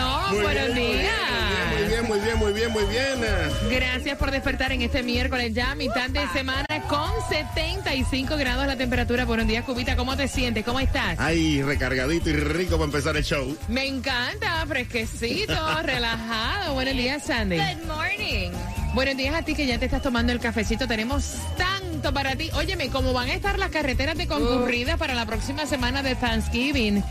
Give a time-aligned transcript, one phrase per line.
[0.00, 1.14] Muy Buenos bien, muy días.
[1.78, 3.70] Muy bien, muy bien, muy bien, muy bien.
[3.70, 9.24] Gracias por despertar en este miércoles ya, mitad de semana, con 75 grados la temperatura.
[9.24, 9.94] Buenos días, Cubita.
[9.96, 10.64] ¿Cómo te sientes?
[10.64, 11.18] ¿Cómo estás?
[11.20, 13.56] Ay, recargadito y rico para empezar el show.
[13.68, 16.74] Me encanta, fresquecito, relajado.
[16.74, 17.56] Buenos días, Sandy.
[17.56, 18.50] Good morning.
[18.94, 20.86] Buenos días a ti que ya te estás tomando el cafecito.
[20.88, 22.50] Tenemos tanto para ti.
[22.54, 27.02] Óyeme, ¿cómo van a estar las carreteras de concurridas para la próxima semana de Thanksgiving?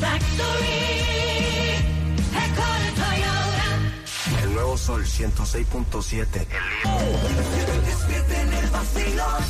[0.00, 1.71] Factory.
[4.52, 6.46] Nuevo Sol 106.7.
[7.86, 9.42] Despierta en el en el vacilón.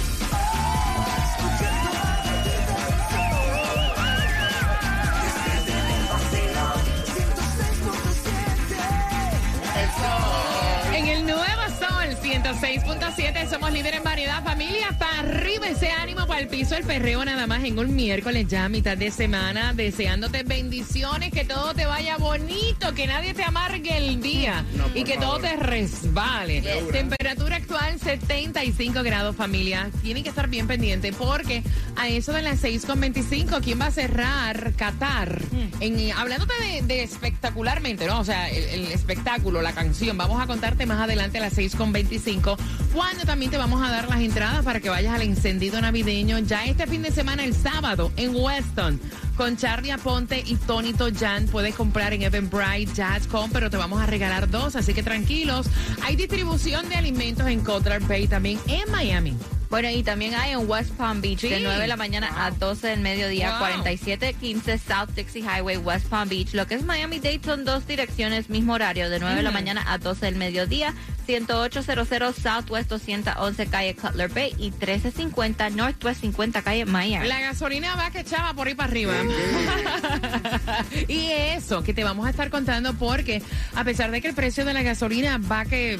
[9.83, 10.95] 106.7.
[10.95, 14.89] En el nuevo Sol 106.7 somos líderes en variedad, familia,
[15.23, 18.69] arriba ese ánimo para el piso, el perreo nada más en un miércoles ya a
[18.69, 24.21] mitad de semana, deseándote bendiciones, que todo te vaya bonito, que nadie te amargue el
[24.21, 26.63] día y que todo te resbale.
[26.91, 29.91] Temperatura actual 75 grados, familia.
[30.03, 31.63] Tienen que estar bien pendientes porque
[31.97, 35.41] a eso de las 6.25, ¿quién va a cerrar Qatar?
[35.81, 38.21] En, hablándote de, de espectacularmente, ¿no?
[38.21, 40.19] O sea, el, el espectáculo, la canción.
[40.19, 42.57] Vamos a contarte más adelante a las 6.25,
[42.93, 46.65] cuando también te vamos a dar las entradas para que vayas al encendido navideño ya
[46.67, 49.01] este fin de semana, el sábado, en Weston.
[49.37, 54.51] Con Charlie Aponte y Tony Toyan puedes comprar en eventbrite.com, pero te vamos a regalar
[54.51, 55.67] dos, así que tranquilos.
[56.03, 59.37] Hay distribución de alimentos en Cutler Bay también en Miami.
[59.73, 61.49] Bueno, y también hay en West Palm Beach Sí.
[61.49, 63.59] de 9 de la mañana a 12 del mediodía, Wow.
[63.61, 66.53] 4715 South Dixie Highway, West Palm Beach.
[66.53, 69.59] Lo que es Miami-Dade son dos direcciones, mismo horario, de 9 de la Ujú.
[69.59, 70.93] mañana a 12 del mediodía,
[71.27, 77.27] 10800 Southwest 211 calle Cutler Bay y 1350 Northwest 50 calle Miami.
[77.27, 79.15] La gasolina va que chava por ahí para arriba.
[81.09, 83.41] y eso que te vamos a estar contando porque
[83.75, 85.99] a pesar de que el precio de la gasolina va que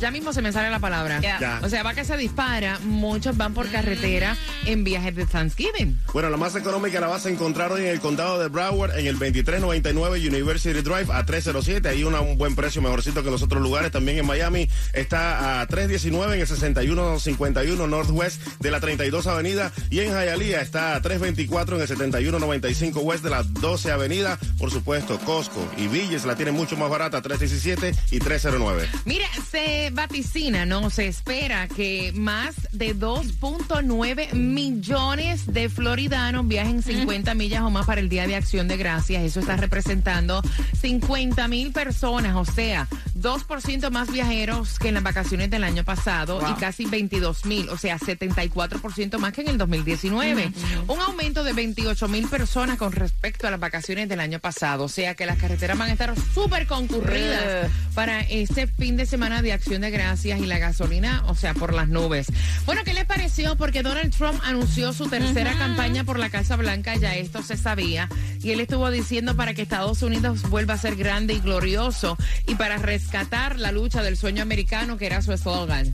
[0.00, 1.20] Ya mismo se me sale la palabra.
[1.62, 6.00] O sea, va que se dispara, muchos van por carretera en viajes de Thanksgiving.
[6.12, 9.06] Bueno, la más económica la vas a encontrar hoy en el condado de Broward, en
[9.06, 11.88] el 2399 University Drive a 307.
[11.88, 13.90] Ahí una- un buen precio, mejorcito que en los otros lugares.
[13.92, 19.72] También en Miami está a 319 en el 6151 Northwest de la 32 Avenida.
[19.90, 24.38] Y en Hialeah está a 324 en el 7195 West de la 12 Avenida.
[24.58, 28.88] Por supuesto, Costco y Villes la tienen mucho más barata, 317 y 309.
[29.04, 30.90] Mira, se vaticina, ¿no?
[30.90, 38.00] Se espera que más de 2.9 millones de floridanos viajen 50 millas o más para
[38.00, 39.22] el Día de Acción de Gracias.
[39.22, 40.42] Eso está representando
[40.80, 42.88] 50 mil personas, o sea,
[43.20, 47.76] 2% más viajeros que en las vacaciones del año pasado y casi 22 mil, o
[47.76, 50.52] sea, 74% más que en el 2019.
[50.88, 54.88] Un aumento de 28 mil personas con respecto a las vacaciones del año pasado, o
[54.88, 57.68] sea que las carreteras van a estar súper concurridas Eh.
[57.94, 61.72] para este fin de semana de acción de gracias y la gasolina, o sea, por
[61.74, 62.26] las nubes.
[62.66, 63.56] Bueno, ¿qué les pareció?
[63.56, 68.08] Porque Donald Trump anunció su tercera campaña por la Casa Blanca, ya esto se sabía,
[68.42, 72.54] y él estuvo diciendo para que Estados Unidos vuelva a ser grande y glorioso y
[72.54, 72.78] para
[73.14, 75.92] rescatar la lucha del sueño americano, que era su eslogan.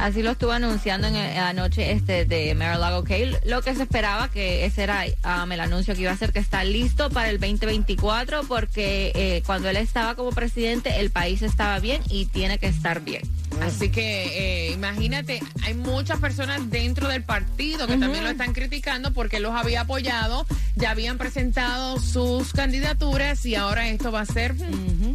[0.00, 3.38] Así lo estuvo anunciando en el- anoche este de Mar-a-Lago Kale.
[3.46, 6.40] Lo que se esperaba que ese era um, el anuncio que iba a ser que
[6.40, 11.78] está listo para el 2024 porque eh, cuando él estaba como presidente el país estaba
[11.78, 13.22] bien y tiene que estar bien.
[13.62, 19.12] Así que eh, imagínate, hay muchas personas dentro del partido que también lo están criticando
[19.12, 24.54] porque los había apoyado, ya habían presentado sus candidaturas y ahora esto va a ser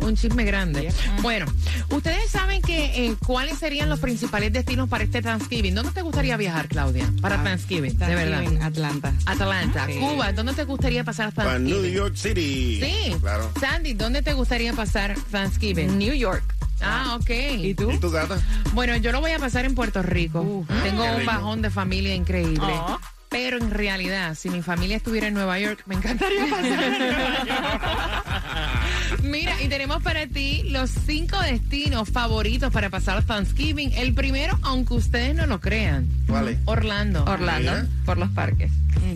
[0.01, 0.91] un chisme grande.
[1.21, 1.45] Bueno,
[1.89, 5.75] ustedes saben que eh, cuáles serían los principales destinos para este Thanksgiving.
[5.75, 7.09] ¿Dónde te gustaría viajar, Claudia?
[7.21, 8.38] Para Thanksgiving, de verdad.
[8.39, 9.13] Thanksgiving, Atlanta.
[9.25, 9.93] Atlanta, Sí.
[9.99, 11.93] Cuba, ¿dónde te gustaría pasar Para New Thanksgiving?
[11.95, 12.81] York City.
[12.81, 13.51] Sí, Claro.
[13.59, 15.97] Sandy, ¿dónde te gustaría pasar Thanksgiving?
[15.97, 16.43] New York.
[16.81, 17.30] Ah, ok.
[17.60, 17.92] ¿Y tú?
[17.92, 18.39] ¿Y tu gata?
[18.74, 20.42] Bueno, yo lo voy a pasar en Puerto Rico.
[20.42, 22.60] Uh, Tengo un bajón de familia increíble.
[22.68, 23.00] Oh.
[23.30, 27.45] Pero en realidad, si mi familia estuviera en Nueva York, me encantaría pasar en Nueva
[27.45, 28.69] York.
[29.23, 33.91] Mira, y tenemos para ti los cinco destinos favoritos para pasar Thanksgiving.
[33.94, 36.57] El primero, aunque ustedes no lo crean, ¿Cuál es?
[36.65, 37.23] Orlando.
[37.25, 37.88] Orlando Mira.
[38.06, 38.71] por los parques.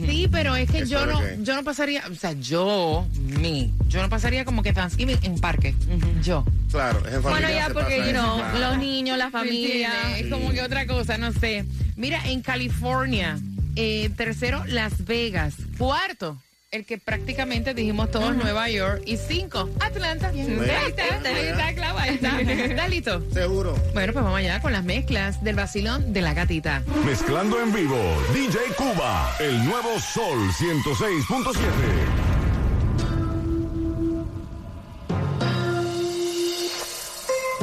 [0.06, 3.07] Sí, pero es que yo no, yo no pasaría, o sea, yo,
[3.40, 5.75] mí, yo no pasaría como que Thanksgiving en parque.
[6.24, 6.44] Yo.
[6.72, 7.48] Claro, es en familia.
[7.48, 8.60] Bueno, ya porque, you know, claro.
[8.60, 10.18] los niños, la ¿Me familia.
[10.18, 11.66] Es como que otra cosa, no sé.
[11.96, 13.38] Mira, en California,
[13.75, 15.56] eh, tercero, Las Vegas.
[15.78, 16.42] Cuarto,
[16.75, 19.01] el que prácticamente dijimos todos Nueva York.
[19.06, 20.27] Y cinco, Atlanta.
[20.27, 22.42] Ahí está, ahí está, Clau, ahí está.
[22.42, 23.24] ¿Estás listo?
[23.31, 23.75] Seguro.
[23.94, 26.83] Bueno, pues vamos allá con las mezclas del vacilón de la gatita.
[27.06, 27.98] Mezclando en vivo,
[28.33, 31.56] DJ Cuba, el nuevo Sol 106.7.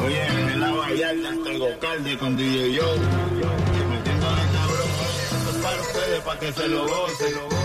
[0.05, 2.99] Oye, en la Vallarta el Gocalde con DJ Joe.
[3.91, 7.62] Metiendo a la cabrón, oye, esto es para ustedes, para que se lo gocen.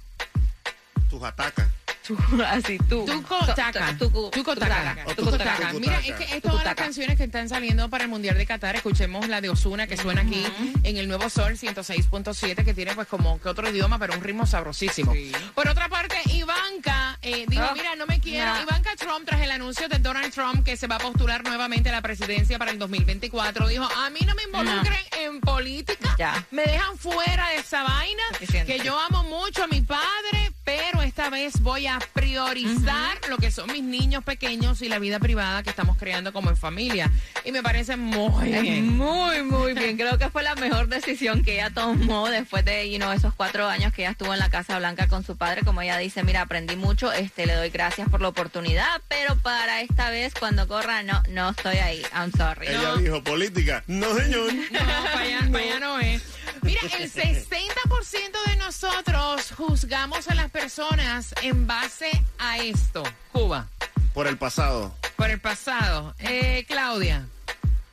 [1.09, 1.67] Tus atacas.
[2.49, 3.05] Así, tú.
[3.05, 3.95] Tuco Taca.
[3.97, 5.05] Tuco Taca.
[5.37, 5.73] Taca.
[5.79, 8.75] Mira, es que es todas las canciones que están saliendo para el Mundial de Qatar.
[8.75, 10.43] Escuchemos la de Osuna que suena aquí
[10.83, 14.45] en el Nuevo Sol 106.7, que tiene pues como que otro idioma, pero un ritmo
[14.45, 15.13] sabrosísimo.
[15.55, 18.53] Por otra parte, Ivanka eh, dijo, Oh, mira, no me quiero.
[18.55, 18.61] no.
[18.63, 21.91] Ivanka Trump, tras el anuncio de Donald Trump que se va a postular nuevamente a
[21.91, 26.15] la presidencia para el 2024, dijo, a mí no me involucren en política.
[26.17, 26.45] Ya.
[26.51, 28.23] Me dejan fuera de esa vaina.
[28.65, 33.49] Que yo amo mucho a mi padre, pero esta vez voy a priorizar lo que
[33.49, 37.09] son mis niños pequeños y la vida privada que estamos creando como en familia.
[37.43, 38.95] Y me parece muy Es bien.
[38.95, 39.97] Muy, muy bien.
[39.97, 43.67] Creo que fue la mejor decisión que ella tomó después de you know, esos cuatro
[43.67, 45.63] años que ella estuvo en la Casa Blanca con su padre.
[45.63, 49.81] Como ella dice, mira, aprendí mucho, este, le doy gracias por la oportunidad, pero para
[49.81, 52.03] esta vez, cuando corra, no, no estoy ahí.
[52.13, 52.67] I'm sorry.
[52.67, 53.83] Ella dijo, política.
[53.87, 54.53] No, señor.
[54.53, 56.21] No, para allá, para allá no es.
[56.61, 63.03] Mira, el 60% de nosotros juzgamos a las personas en base a esto.
[63.31, 63.67] Cuba,
[64.13, 64.95] Por el pasado.
[65.15, 66.15] por el pasado.
[66.19, 67.25] Eh, Claudia,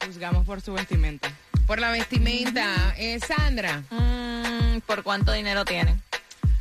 [0.04, 1.30] Juzgamos por su vestimenta.
[1.66, 2.94] por la vestimenta.
[2.96, 6.00] Eh, Sandra, Mm, ¿Por cuánto dinero tienen?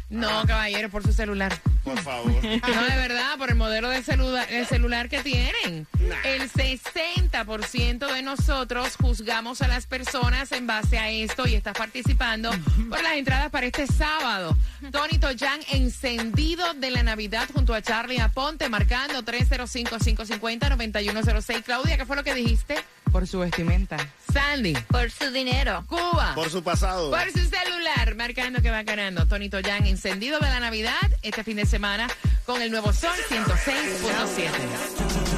[0.09, 1.53] no, caballero, por su celular.
[1.83, 2.31] Por favor.
[2.43, 5.87] No, de verdad, por el modelo de celular, el celular que tienen.
[6.23, 12.51] El 60% de nosotros juzgamos a las personas en base a esto y estás participando
[12.89, 14.55] por las entradas para este sábado.
[14.91, 21.63] Tony Toyan, encendido de la Navidad junto a Charlie Aponte, marcando 305-550-9106.
[21.63, 22.75] Claudia, ¿qué fue lo que dijiste?
[23.11, 23.97] Por su vestimenta.
[24.33, 25.85] Sandy, Por su dinero.
[25.87, 26.33] Cuba.
[26.35, 27.09] Por su pasado.
[27.09, 29.25] Por su celular, marcando que va ganando.
[29.25, 32.07] Tony Toyan, encendido de la Navidad este fin de semana
[32.45, 35.34] con el nuevo Sol 106.7.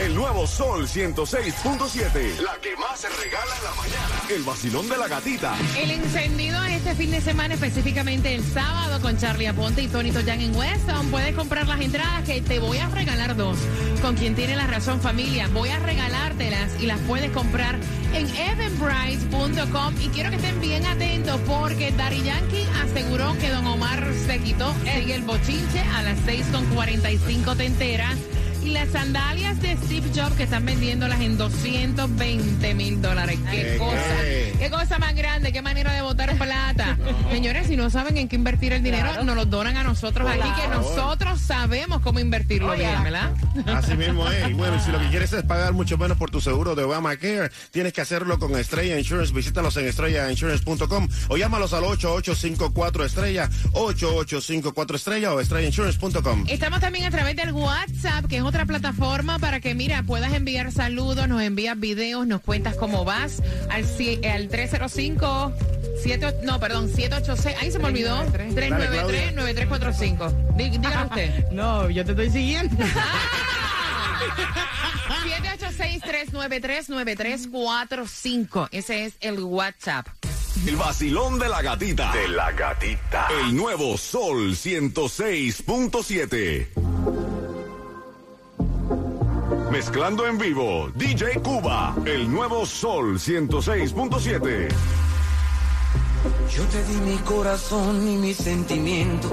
[0.00, 2.40] El nuevo Sol 106.7.
[2.40, 4.22] La que más se regala en la mañana.
[4.30, 5.54] El vacilón de la gatita.
[5.76, 10.40] El encendido este fin de semana, específicamente el sábado, con Charlie Aponte y Tony Toyan
[10.40, 11.10] en Weston.
[11.10, 13.58] Puedes comprar las entradas que te voy a regalar dos.
[14.00, 15.48] Con quien tiene la razón, familia.
[15.52, 17.78] Voy a regalártelas y las puedes comprar
[18.14, 19.94] en evenbright.com.
[20.00, 24.74] Y quiero que estén bien atentos porque Dari Yankee aseguró que Don Omar se quitó.
[24.86, 28.16] El bochinche a las 6.45 te enteras.
[28.62, 33.38] Y las sandalias de Steve Jobs que están vendiéndolas en 220 mil dólares.
[33.50, 33.78] ¡Qué ¿Qué?
[33.78, 34.58] cosa!
[34.58, 35.52] ¡Qué cosa más grande!
[35.52, 36.98] ¡Qué manera de botar plata!
[37.30, 40.48] Señores, si no saben en qué invertir el dinero, nos lo donan a nosotros aquí,
[40.60, 43.32] que nosotros sabemos cómo invertirlo bien, ¿verdad?
[43.66, 44.48] Así mismo es.
[44.50, 47.50] Y bueno, si lo que quieres es pagar mucho menos por tu seguro de Obamacare,
[47.70, 49.32] tienes que hacerlo con Estrella Insurance.
[49.32, 56.44] Visítalos en estrellainsurance.com o llámalos al 8854 Estrella, 8854 Estrella o estrellainsurance.com.
[56.48, 60.72] Estamos también a través del WhatsApp, que es otra plataforma para que, mira, puedas enviar
[60.72, 63.40] saludos, nos envías videos, nos cuentas cómo vas
[63.70, 63.84] al,
[64.28, 65.52] al 305
[66.02, 70.56] 7, no, perdón, 786, ahí se me olvidó, 393-9345.
[70.56, 71.44] Dí- Dígalo usted.
[71.52, 72.74] No, yo te estoy siguiendo.
[77.20, 78.68] 786-393-9345.
[78.72, 80.06] Ese es el WhatsApp.
[80.66, 82.12] El vacilón de la gatita.
[82.12, 83.28] De la gatita.
[83.44, 86.89] El nuevo Sol 106.7.
[89.70, 91.94] Mezclando en vivo, DJ Cuba.
[92.04, 94.68] El nuevo Sol 106.7.
[96.50, 99.32] Yo te di mi corazón y mis sentimientos.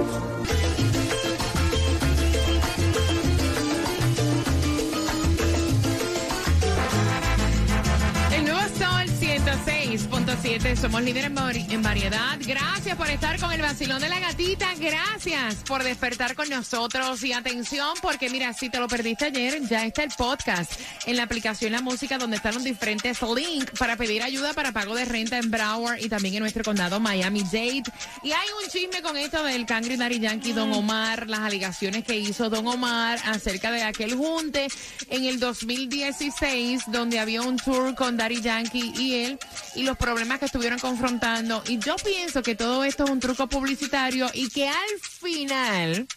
[8.32, 10.27] El nuevo Sol 106.7.
[10.28, 12.38] Somos líderes en vari- en variedad.
[12.44, 14.74] Gracias por estar con el vacilón de la gatita.
[14.78, 17.24] Gracias por despertar con nosotros.
[17.24, 20.70] Y atención, porque mira, si te lo perdiste ayer, ya está el podcast
[21.06, 24.94] en la aplicación La Música, donde están los diferentes links para pedir ayuda para pago
[24.94, 27.84] de renta en Broward y también en nuestro condado Miami-Dade.
[28.22, 32.18] Y hay un chisme con esto del Cangri Daddy Yankee, Don Omar, las alegaciones que
[32.18, 34.68] hizo Don Omar acerca de aquel junte
[35.08, 39.38] en el 2016, donde había un tour con Daddy Yankee y él,
[39.74, 41.62] y los problemas que estuvieron confrontando.
[41.68, 46.08] Y yo pienso que todo esto es un truco publicitario y que al final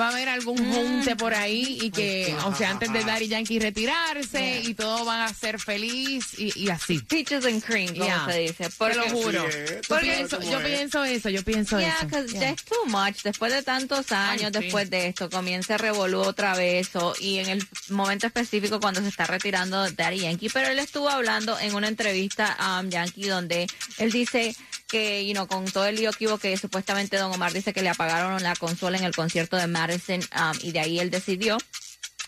[0.00, 3.58] va a haber algún junte por ahí y que, o sea, antes de Daddy Yankee
[3.58, 6.98] retirarse y todo va a ser feliz y, y así.
[7.00, 8.26] Peaches and cream, como Yeah.
[8.30, 8.64] se dice.
[8.64, 9.44] Te Porque, lo juro.
[9.50, 9.58] Sí,
[9.88, 10.66] Porque pienso- yo es.
[10.66, 12.06] pienso eso, yo pienso Yeah, eso.
[12.06, 12.50] because Yeah.
[12.50, 13.22] it's too much.
[13.22, 14.60] Después de tantos años, sí.
[14.60, 16.94] después de esto, comienza revolú otra vez.
[16.94, 20.48] o- y en el momento específico cuando se está retirando Daddy Yankee.
[20.50, 23.66] Pero él estuvo hablando en una entrevista a um, Yankee donde
[23.98, 24.54] él dice
[24.88, 28.42] que, you know, con todo el lío que supuestamente Don Omar dice que le apagaron
[28.42, 31.58] la consola en el concierto de Madison um, y de ahí él decidió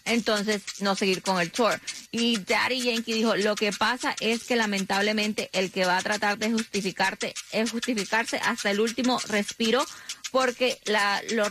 [0.06, 1.78] entonces no seguir con el tour.
[2.10, 6.38] Y Daddy Yankee dijo, lo que pasa es que lamentablemente el que va a tratar
[6.38, 9.84] de justificarte es justificarse hasta el último respiro
[10.30, 11.50] porque la lo,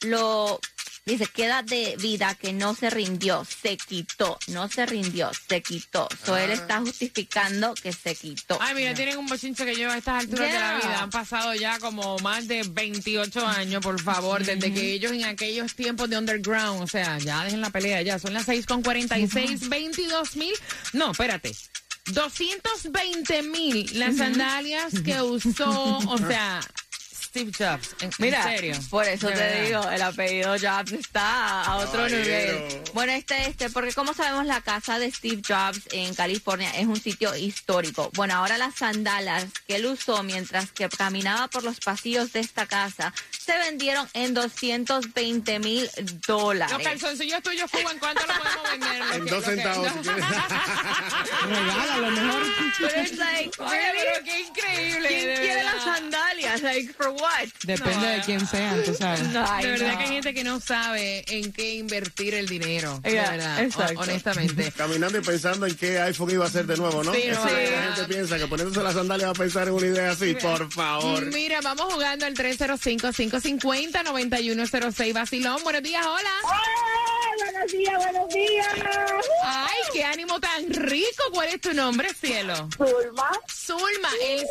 [0.00, 0.60] lo
[1.10, 6.08] dice, queda de vida que no se rindió, se quitó, no se rindió, se quitó.
[6.24, 8.58] So él está justificando que se quitó.
[8.60, 11.54] Ay, mira, tienen un bochinche que yo a estas alturas de la vida han pasado
[11.54, 16.18] ya como más de 28 años, por favor, desde que ellos en aquellos tiempos de
[16.18, 20.54] underground, o sea, ya dejen la pelea, ya son las 6 con 46, 22 mil,
[20.92, 21.52] no, espérate.
[22.06, 26.60] 220 mil las sandalias que usó, o sea,
[27.30, 27.94] Steve Jobs.
[28.00, 28.74] En, en Mira, serio.
[28.90, 29.64] por eso De te verdad.
[29.66, 32.24] digo, el apellido Jobs está a otro Caballero.
[32.24, 32.82] nivel.
[32.92, 37.00] Bueno, este, este, porque como sabemos, la casa de Steve Jobs en California es un
[37.00, 38.10] sitio histórico.
[38.14, 42.66] Bueno, ahora las sandalas que él usó mientras que caminaba por los pasillos de esta
[42.66, 43.14] casa
[43.50, 46.76] se vendieron en 220 mil Los dólares.
[46.84, 49.00] calzoncillos tuyos, Cuba, ¿en cuánto lo podemos vender?
[49.14, 49.88] En dos centavos.
[51.48, 52.42] Regálalo mejor.
[52.78, 55.08] Pero it's like, pero qué increíble.
[55.08, 55.74] ¿Quién quiere verdad.
[55.74, 56.62] las sandalias?
[56.62, 57.48] Like, for what?
[57.64, 59.20] Depende No, de quién sea, tú sabes.
[59.32, 59.38] De
[59.70, 59.98] verdad no.
[59.98, 63.00] que hay gente que no sabe en qué invertir el dinero.
[63.02, 64.72] De verdad, honestamente.
[64.76, 67.12] Caminando y pensando en qué iPhone iba a ser de nuevo, ¿no?
[67.12, 70.12] Sí, es la gente piensa, que poniéndose las sandalias va a pensar en una idea
[70.12, 70.34] así.
[70.34, 71.24] Por favor.
[71.26, 72.34] Mira, vamos jugando al
[73.40, 75.12] 305-550-9106.
[75.14, 76.30] Vacilón, buenos días, hola.
[77.38, 78.68] buenos días, buenos días.
[79.44, 81.24] Ay, qué ánimo tan rico.
[81.32, 82.54] ¿Cuál es tu nombre, cielo?
[82.76, 84.46] Zulma, Zulma, el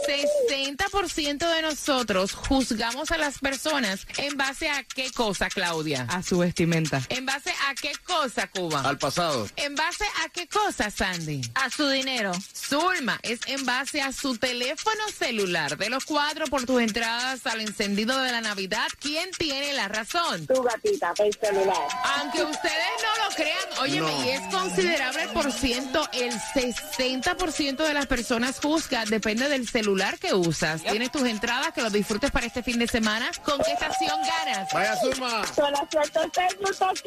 [0.78, 6.06] 60% de nosotros juzgamos a las personas en base a qué cosa, Claudia.
[6.10, 7.02] A su vestimenta.
[7.10, 8.82] ¿En base a qué cosa, Cuba?
[8.82, 9.48] Al pasado.
[9.56, 11.42] ¿En base a qué cosa, Sandy?
[11.56, 12.32] A su dinero.
[12.56, 15.78] Zulma es en base a su teléfono celular.
[15.78, 20.46] De los cuatro por tus entradas al encendido de la Navidad, ¿quién tiene la razón?
[20.48, 21.88] tu gatita, el celular.
[22.20, 24.26] Aunque ustedes no lo crean, oye, No.
[24.26, 30.18] y es considerable el por ciento, el 60% de las personas juzga, depende del celular
[30.20, 30.82] que usas.
[30.84, 33.30] Tienes tus entradas, que los disfrutes para este fin de semana.
[33.44, 34.72] ¿Con qué estación ganas?
[34.74, 34.96] Vaya.
[34.96, 37.04] Son las 106.7.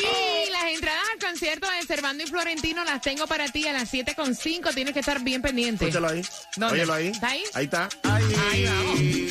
[0.00, 3.92] Y las entradas al concierto de Servando y Florentino las tengo para ti a las
[3.92, 4.74] 7.5.
[4.74, 5.84] Tienes que estar bien pendiente.
[5.86, 6.22] Escúchalo ahí.
[6.56, 6.74] ¿Dónde?
[6.74, 7.08] Óyelo ahí.
[7.08, 7.44] ¿Está ahí?
[7.54, 7.88] Ahí está.
[8.02, 8.34] Ahí.
[8.52, 9.23] Ahí vamos.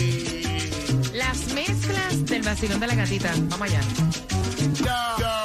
[1.34, 3.34] Las mezclas del vacilón de la gatita.
[3.50, 5.43] Vamos allá.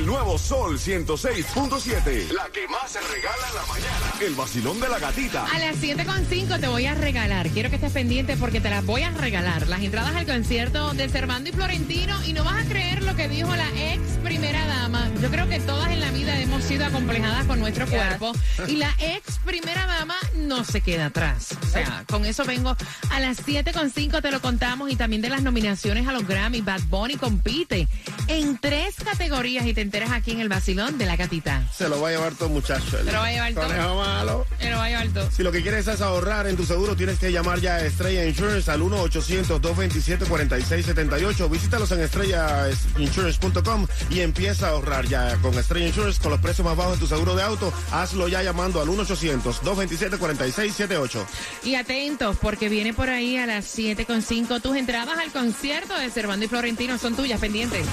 [0.00, 2.30] El nuevo Sol 106.7.
[2.32, 4.14] La que más se regala en la mañana.
[4.22, 5.44] El vacilón de la gatita.
[5.44, 7.50] A las 7.5 te voy a regalar.
[7.50, 9.68] Quiero que estés pendiente porque te las voy a regalar.
[9.68, 12.16] Las entradas al concierto de Servando y Florentino.
[12.24, 15.10] Y no vas a creer lo que dijo la ex primera dama.
[15.20, 18.32] Yo creo que todas en la vida hemos sido acomplejadas con nuestro cuerpo.
[18.68, 21.58] Y la ex primera dama no se queda atrás.
[21.62, 22.74] O sea, con eso vengo
[23.10, 24.90] a las 7.5 te lo contamos.
[24.90, 26.62] Y también de las nominaciones a los Grammy.
[26.62, 27.86] Bad Bunny compite
[28.28, 29.66] en tres categorías.
[29.66, 31.64] Y te enteras aquí en el vacilón de la gatita.
[31.76, 32.96] Se lo va a llevar todo muchacho.
[32.96, 33.66] Se lo va a llevar todo.
[33.66, 34.46] Conejo malo.
[34.60, 35.28] Pero vaya alto.
[35.32, 38.24] Si lo que quieres es ahorrar en tu seguro, tienes que llamar ya a Estrella
[38.24, 41.50] Insurance al 1-800-227-4678.
[41.50, 46.76] Visítalos en estrellainsurance.com y empieza a ahorrar ya con Estrella Insurance con los precios más
[46.76, 47.72] bajos de tu seguro de auto.
[47.90, 51.26] Hazlo ya llamando al 1-800-227-4678.
[51.64, 56.44] Y atentos, porque viene por ahí a las 7.5 tus entradas al concierto de Servando
[56.44, 57.88] y Florentino son tuyas, pendientes.